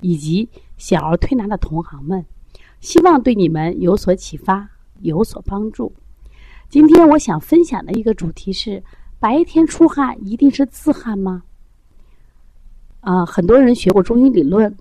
[0.00, 2.24] 以及小儿推拿的同行们，
[2.80, 4.68] 希望对你们有所启发、
[5.00, 5.92] 有所帮助。
[6.68, 8.82] 今天我想分享的一个主题是：
[9.18, 11.42] 白天出汗一定是自汗吗？
[13.00, 14.76] 啊，很多人学过中医理论，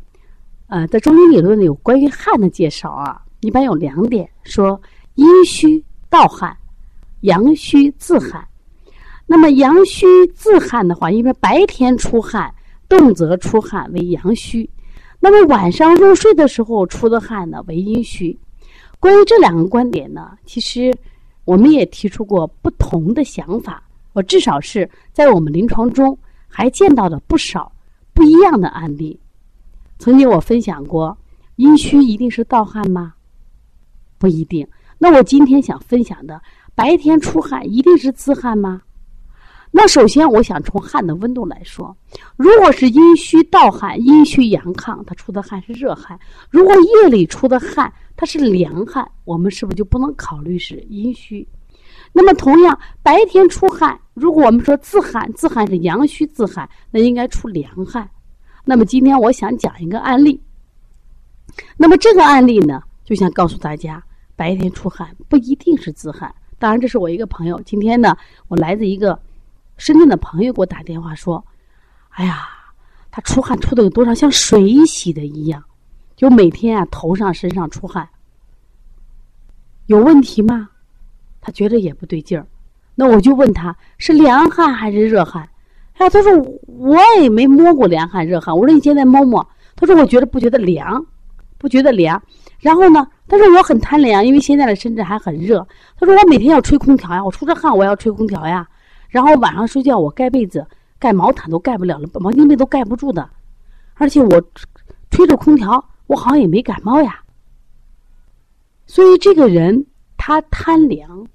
[0.67, 3.21] 呃，在中医理论里有关于汗的介绍啊。
[3.41, 4.81] 一般有两点，说
[5.15, 6.55] 阴虚盗汗，
[7.21, 8.45] 阳虚自汗。
[9.25, 12.53] 那么阳虚自汗的话，因为白天出汗，
[12.89, 14.69] 动则出汗为阳虚；
[15.19, 18.37] 那么晚上入睡的时候出的汗呢为阴虚。
[18.99, 20.93] 关于这两个观点呢，其实
[21.45, 23.83] 我们也提出过不同的想法。
[24.13, 26.17] 我至少是在我们临床中
[26.47, 27.71] 还见到了不少
[28.13, 29.19] 不一样的案例。
[29.97, 31.17] 曾经我分享过，
[31.57, 33.13] 阴虚一定是盗汗吗？
[34.17, 34.67] 不一定。
[34.97, 36.41] 那我今天想分享的，
[36.75, 38.81] 白天出汗一定是自汗吗？
[39.71, 41.95] 那首先，我想从汗的温度来说，
[42.37, 46.17] 如果是阴虚盗汗，阴虚阳亢，它出的汗是热汗；
[46.49, 51.47] 如果夜里出的汗，它是凉汗，我们是不是就不能考虑是阴虚？
[52.11, 58.09] 那么，同样白天出汗，如果我们说自汗，自汗是阳虚自汗，那应该出凉汗。
[58.65, 60.41] 那么，今天我想讲一个案例。
[61.77, 64.03] 那么这个案例呢，就想告诉大家。
[64.35, 67.61] 白天出汗不一定是自汗，当然这是我一个朋友。
[67.65, 68.15] 今天呢，
[68.47, 69.19] 我来自一个
[69.79, 71.43] 深圳的朋友给我打电话说
[72.13, 72.47] ：“哎呀，
[73.09, 75.63] 他出汗出的有多少，像水洗的一样，
[76.15, 78.07] 就每天啊头上身上出汗，
[79.87, 80.69] 有问题吗？”
[81.41, 82.45] 他觉得也不对劲儿。
[82.93, 85.47] 那我就问他是凉汗还是热汗？
[85.97, 86.31] 哎，他说
[86.67, 88.55] 我也没摸过凉汗热汗。
[88.55, 89.47] 我说你现在摸摸。
[89.77, 91.05] 他说我觉得不觉得凉，
[91.57, 92.21] 不觉得凉。
[92.59, 93.07] 然后呢？
[93.29, 95.65] 他说我很贪凉，因为现在的深圳还很热。
[95.97, 98.67] 他说我每天要吹空调呀，我出着汗我要吹空调呀。
[99.09, 100.65] 然后晚上睡觉我盖被子、
[100.97, 103.29] 盖毛毯都盖不了了，毛巾被都盖不住的。
[103.95, 104.41] 而且我
[105.09, 107.21] 吹着空调，我好像也没感冒呀。
[108.85, 111.27] 所以这个人他贪凉。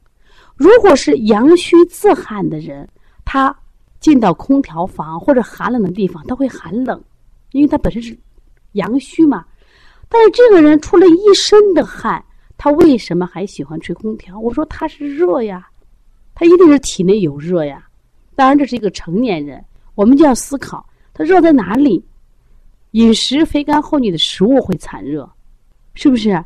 [0.56, 2.88] 如果是阳虚自汗的人，
[3.24, 3.54] 他
[3.98, 7.02] 进到空调房或者寒冷的地方，他会寒冷，
[7.50, 8.16] 因为他本身是
[8.72, 9.44] 阳虚嘛。
[10.08, 12.24] 但是这个人出了一身的汗，
[12.56, 14.38] 他为什么还喜欢吹空调？
[14.38, 15.68] 我说他是热呀，
[16.34, 17.86] 他一定是体内有热呀。
[18.34, 19.64] 当然这是一个成年人，
[19.94, 22.04] 我们就要思考他热在哪里。
[22.92, 25.28] 饮食肥甘厚腻的食物会产热，
[25.94, 26.44] 是不是？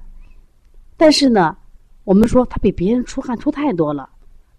[0.96, 1.56] 但是呢，
[2.04, 4.08] 我们说他比别人出汗出太多了。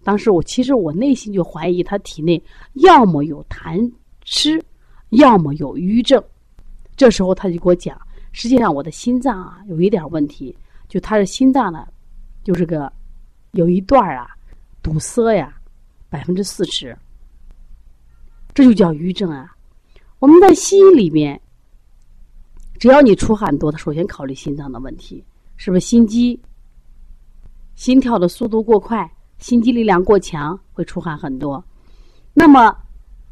[0.02, 2.42] 当时我其实我内心就怀疑他体内
[2.74, 3.90] 要么有痰
[4.24, 4.62] 湿，
[5.10, 6.22] 要么有瘀症。
[6.96, 8.00] 这时候他就给我讲。
[8.32, 10.56] 实际上，我的心脏啊有一点问题，
[10.88, 11.88] 就他的心脏呢，
[12.44, 12.90] 就是个
[13.52, 14.30] 有一段啊
[14.82, 15.54] 堵塞呀，
[16.08, 16.96] 百分之四十，
[18.54, 19.54] 这就叫瘀症啊。
[20.18, 21.40] 我们在西医里面，
[22.78, 25.24] 只要你出汗多，他首先考虑心脏的问题，
[25.56, 26.40] 是不是心肌、
[27.74, 31.64] 心跳的速度过快、心肌力量过强，会出汗很多。
[32.34, 32.76] 那么，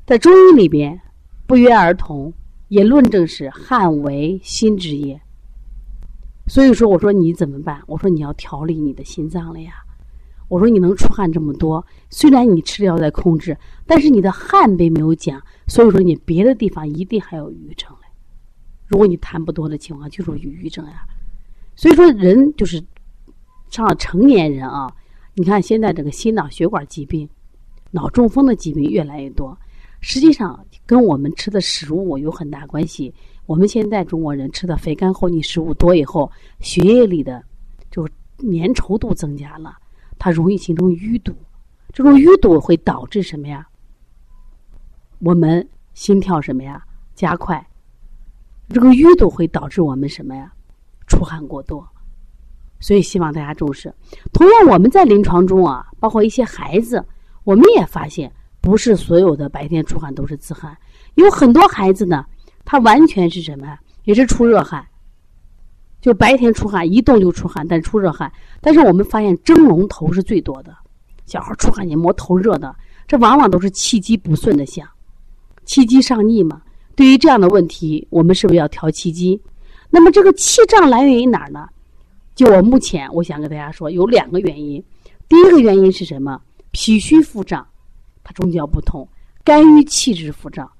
[0.06, 1.00] 在中医里边，
[1.46, 2.32] 不约而同。
[2.68, 5.18] 也论证是汗为心之液，
[6.48, 7.82] 所以说我说你怎么办？
[7.86, 9.72] 我说你要调理你的心脏了呀。
[10.48, 18.08] 我说你能出汗这么多，虽然你吃药在控制，但是你的汗并没有减，所以说你别的地方一定还有余症嘞。
[18.86, 21.02] 如果你痰不多的情况，就是有余症呀。
[21.76, 22.82] 所以说人就是
[23.68, 24.90] 上了成年人啊，
[25.34, 27.28] 你看现在这个心脑血管疾病、
[27.90, 29.56] 脑中风的疾病越来越多。
[30.00, 33.12] 实际上跟我们吃的食物有很大关系。
[33.46, 36.30] 我们现在中国人吃的肥甘厚腻食物多以后，
[36.60, 37.42] 血液里的
[37.90, 38.06] 就
[38.38, 39.76] 粘稠度增加了，
[40.18, 41.34] 它容易形成淤堵。
[41.92, 43.66] 这种淤堵会导致什么呀？
[45.20, 46.84] 我们心跳什么呀？
[47.14, 47.66] 加快。
[48.68, 50.52] 这个淤堵会导致我们什么呀？
[51.06, 51.88] 出汗过多。
[52.80, 53.94] 所以希望大家重视。
[54.32, 57.04] 同样，我们在临床中啊，包括一些孩子，
[57.44, 58.32] 我们也发现。
[58.60, 60.76] 不是所有的白天出汗都是自汗，
[61.14, 62.26] 有很多孩子呢，
[62.64, 63.80] 他完全是什么呀？
[64.02, 64.86] 也是出热汗，
[66.00, 68.30] 就白天出汗，一动就出汗，但出热汗。
[68.60, 70.74] 但是我们发现蒸笼头是最多的，
[71.26, 72.74] 小孩出汗你摸头热的，
[73.06, 74.86] 这往往都是气机不顺的象，
[75.64, 76.62] 气机上逆嘛。
[76.94, 79.40] 对于这样的问题，我们是不是要调气机？
[79.90, 81.68] 那么这个气胀来源于哪儿呢？
[82.34, 84.82] 就我目前我想跟大家说，有两个原因。
[85.28, 86.40] 第一个原因是什么？
[86.70, 87.66] 脾虚腹胀，
[88.22, 89.08] 它中焦不通，
[89.42, 90.70] 肝郁气滞腹胀。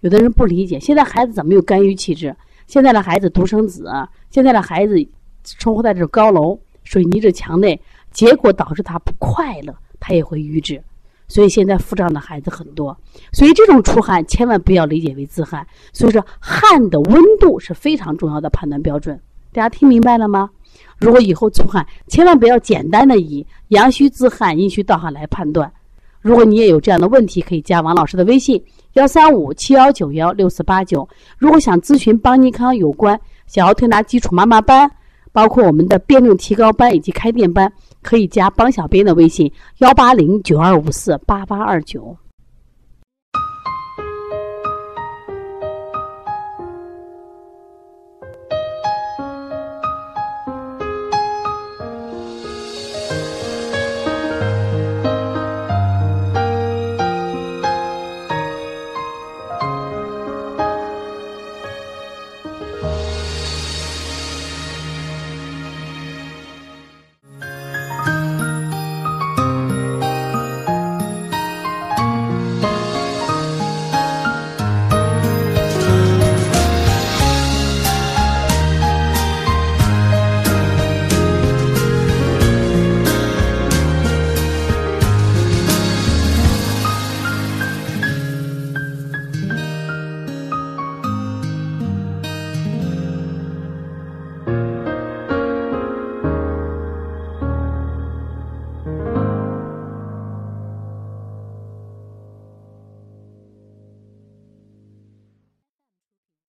[0.00, 2.34] 有的人不理解，现在孩子怎么有肝郁气滞？
[2.66, 3.88] 现在的孩子独生子，
[4.30, 4.96] 现在的孩子
[5.44, 7.80] 生活在这种高楼、水泥这墙内，
[8.10, 10.82] 结果导致他不快乐，他也会瘀滞。
[11.28, 12.96] 所以现在腹胀的孩子很多。
[13.32, 15.66] 所以这种出汗千万不要理解为自汗。
[15.92, 19.20] 所以说，汗的温度是非常重要的判断标准。
[19.52, 20.50] 大家听明白了吗？
[20.98, 25.72] 如果以后出汗，千万不要简单的以阳虚自汗、阴虚盗汗来判断。
[26.26, 28.60] 如果你也有这样的问题，可以加王老师的微信：
[28.94, 31.08] 幺三五七幺九幺六四八九。
[31.38, 34.90] 如果想咨询邦尼康有关小儿推拿基础妈妈班，
[35.30, 42.16] 包括我们的辩证提高班以及开店班，可以加邦小编的微信：幺八零九二五四八八二九。